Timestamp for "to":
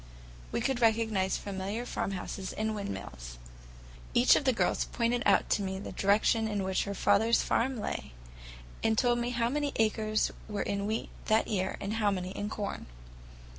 5.51-5.61